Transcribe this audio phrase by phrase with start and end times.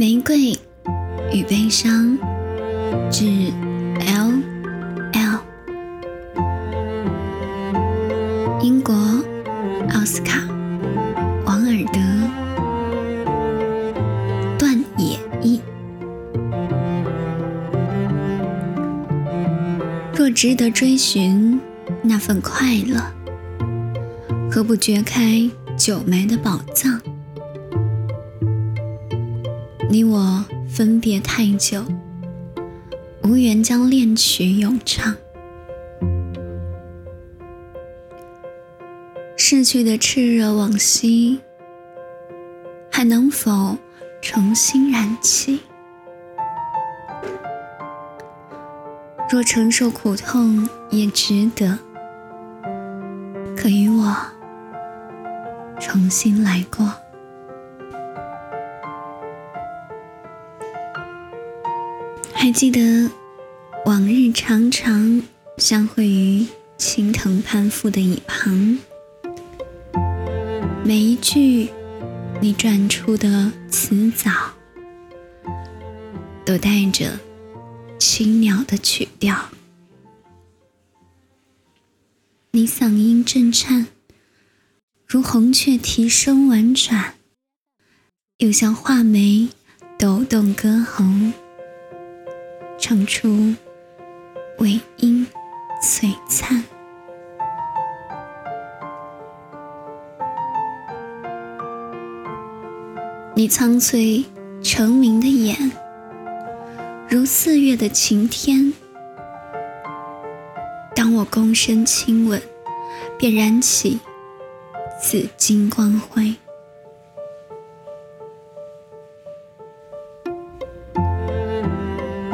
[0.00, 0.52] 玫瑰
[1.32, 2.16] 与悲伤，
[3.10, 3.24] 致
[4.06, 4.32] L
[5.12, 5.40] L。
[8.62, 8.94] 英国
[9.92, 10.38] 奥斯卡
[11.44, 11.98] 王尔德
[14.56, 15.60] 段野译。
[20.14, 21.60] 若值得追寻
[22.02, 23.02] 那份快乐，
[24.48, 27.00] 何不掘开久埋的宝藏？
[29.90, 31.82] 你我分别太久，
[33.22, 35.16] 无缘将恋曲咏唱。
[39.34, 41.40] 逝去的炽热往昔，
[42.90, 43.78] 还能否
[44.20, 45.60] 重新燃起？
[49.30, 51.78] 若承受苦痛也值得，
[53.56, 54.14] 可与我
[55.80, 56.92] 重新来过。
[62.48, 63.10] 还记得
[63.84, 65.22] 往日常常
[65.58, 66.46] 相会于
[66.78, 68.78] 青藤攀附的椅旁，
[70.82, 71.68] 每一句
[72.40, 74.30] 你转出的词藻，
[76.46, 77.20] 都带着
[77.98, 79.50] 青鸟的曲调。
[82.52, 83.88] 你嗓音震颤，
[85.06, 87.12] 如红雀啼声婉转，
[88.38, 89.50] 又像画眉
[89.98, 91.04] 抖动歌喉。
[92.80, 93.54] 唱出
[94.58, 95.26] 尾音
[95.82, 96.62] 璀璨，
[103.34, 104.24] 你苍翠
[104.62, 105.72] 澄明的眼，
[107.08, 108.72] 如四月的晴天。
[110.94, 112.40] 当我躬身亲吻，
[113.18, 113.98] 便燃起
[115.02, 116.36] 紫金光辉。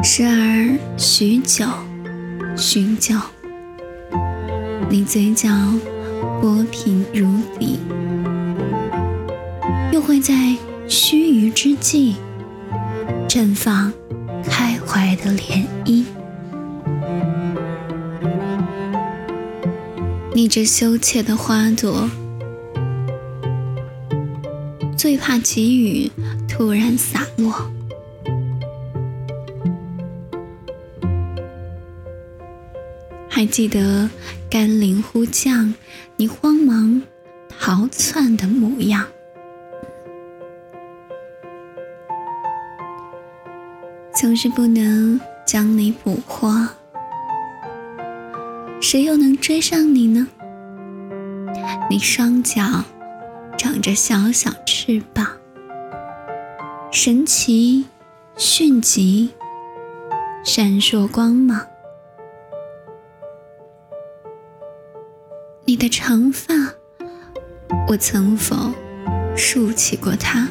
[0.06, 1.64] 时而许久，
[2.58, 3.14] 许久，
[4.90, 5.48] 你嘴角
[6.42, 7.26] 波平如
[7.58, 7.78] 笔，
[9.92, 10.34] 又会在
[10.86, 12.16] 须臾之际
[13.26, 13.90] 绽放
[14.44, 16.04] 开怀的涟漪。
[20.34, 22.10] 你这羞怯的花朵，
[24.98, 26.12] 最怕急雨
[26.46, 27.73] 突然洒落。
[33.44, 34.08] 还记得
[34.48, 35.74] 甘霖忽降，
[36.16, 37.02] 你慌忙
[37.46, 39.04] 逃窜的模样。
[44.14, 46.66] 总是不能将你捕获，
[48.80, 50.26] 谁又能追上你呢？
[51.90, 52.62] 你双脚
[53.58, 55.26] 长着小小翅膀，
[56.90, 57.84] 神奇
[58.38, 59.28] 迅疾，
[60.42, 61.60] 闪烁光芒。
[65.74, 66.54] 你的长发，
[67.88, 68.54] 我曾否
[69.36, 70.48] 竖起过它？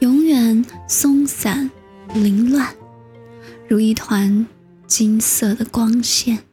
[0.00, 1.70] 永远松散
[2.12, 2.76] 凌乱，
[3.66, 4.46] 如一团
[4.86, 6.44] 金色的光线。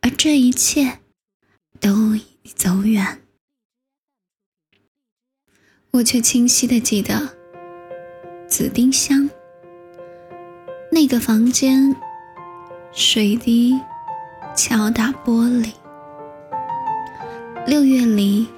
[0.00, 0.98] 而这一切
[1.78, 3.22] 都已走远，
[5.92, 7.36] 我却清晰的记得
[8.48, 9.30] 紫丁香
[10.90, 11.94] 那个房间，
[12.92, 13.80] 水滴。
[14.56, 15.70] 敲打玻璃，
[17.66, 18.48] 六月里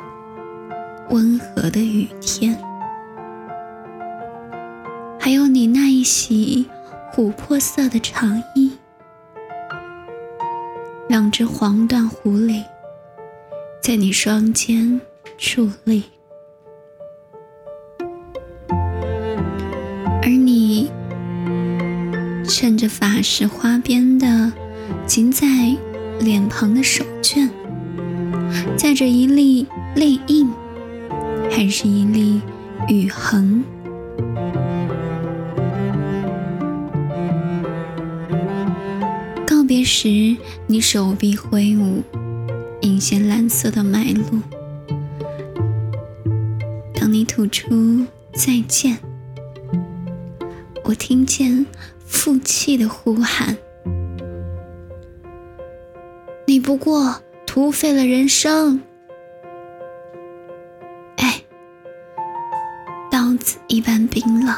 [1.10, 2.56] 温和的雨天，
[5.19, 6.64] 还有你那一袭
[7.12, 8.70] 琥珀色的长衣，
[11.09, 12.62] 两只黄缎狐狸
[13.83, 15.01] 在你双肩
[15.36, 16.04] 伫立，
[20.22, 20.89] 而你
[22.44, 24.53] 衬着法式花边的
[25.04, 25.44] 仅在。
[26.20, 27.48] 脸庞的手绢，
[28.76, 30.50] 载着一粒泪印，
[31.50, 32.41] 还是一粒
[32.88, 33.62] 雨痕？
[39.47, 40.36] 告别时，
[40.66, 42.03] 你手臂挥舞，
[42.82, 44.42] 引线蓝色的脉络。
[46.94, 48.04] 当你吐出
[48.34, 48.98] 再见，
[50.84, 51.65] 我听见
[52.04, 53.56] 负气的呼喊。
[56.59, 58.83] 不过徒费了人生，
[61.16, 61.43] 哎，
[63.10, 64.55] 刀子一般冰冷。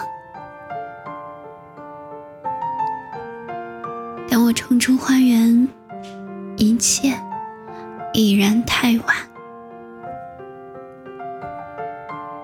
[4.28, 5.68] 当我冲出花园，
[6.56, 7.18] 一切
[8.12, 9.16] 已然太晚。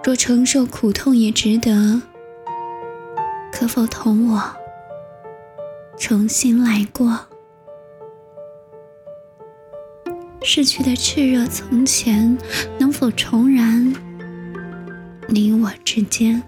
[0.02, 2.00] 若承受苦痛也值得，
[3.52, 4.42] 可否同我
[5.96, 7.26] 重新来过？
[10.48, 12.38] 逝去的炽热从前，
[12.78, 13.92] 能否重燃
[15.28, 16.40] 你我之间？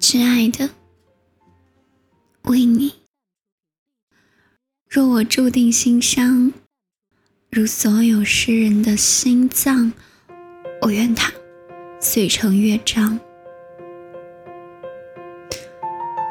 [0.00, 0.68] 亲爱的，
[2.42, 2.92] 为你，
[4.88, 6.52] 若我注定心伤，
[7.48, 9.92] 如所有诗人的心脏，
[10.82, 11.32] 我愿它
[12.00, 13.16] 碎成乐章。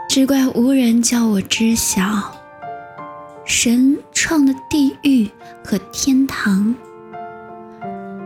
[0.09, 2.35] 只怪无人叫我知晓。
[3.49, 5.27] 神创的地狱
[5.65, 6.75] 和天堂，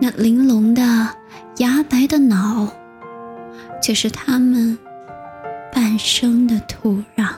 [0.01, 0.83] 那玲珑的
[1.59, 2.67] 牙白的脑，
[3.81, 4.77] 却是他们
[5.73, 7.35] 半生的土壤。